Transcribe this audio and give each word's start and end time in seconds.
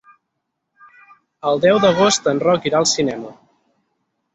El 1.51 1.63
deu 1.67 1.83
d'agost 1.85 2.33
en 2.35 2.43
Roc 2.49 2.69
irà 2.73 2.85
al 2.85 2.93
cinema. 2.97 3.41